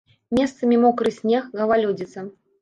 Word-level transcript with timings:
Месцамі 0.37 0.79
мокры 0.85 1.11
снег, 1.19 1.43
галалёдзіца. 1.61 2.25